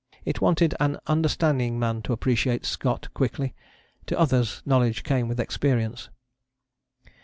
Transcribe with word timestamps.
It 0.25 0.41
wanted 0.41 0.73
an 0.79 0.97
understanding 1.05 1.77
man 1.77 2.01
to 2.01 2.11
appreciate 2.13 2.65
Scott 2.65 3.09
quickly; 3.13 3.53
to 4.07 4.17
others 4.17 4.63
knowledge 4.65 5.03
came 5.03 5.27
with 5.27 5.39
experience. 5.39 6.09